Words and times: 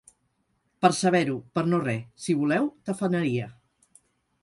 Per 0.85 0.91
saber-ho, 0.99 1.35
per 1.59 1.65
no 1.73 1.81
re; 1.83 1.95
si 2.25 2.39
voleu, 2.43 2.69
tafaneria. 2.91 3.55